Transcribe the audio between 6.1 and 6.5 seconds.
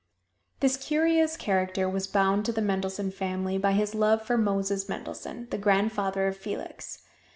of